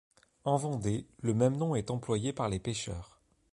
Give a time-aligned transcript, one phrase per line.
[0.45, 3.21] En Vendée, le même nom est employé par les pêcheurs.